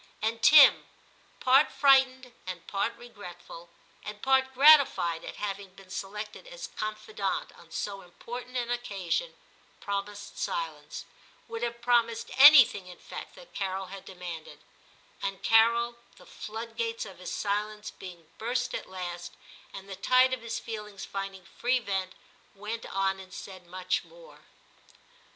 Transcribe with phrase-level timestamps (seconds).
[0.19, 0.87] And Tim,
[1.39, 3.69] part frightened, and part regretful,
[4.03, 9.35] and part gratified at having been selected as confidant on so important an occasion,
[9.79, 11.05] promised silence,—
[11.47, 14.61] would have promised anything, in fact, that Carol had demanded,—
[15.21, 19.33] and Carol, the floodgates of his silence being burst at last,
[19.71, 22.13] and the tide of his feelings finding free vent,
[22.55, 24.39] went on and said much more.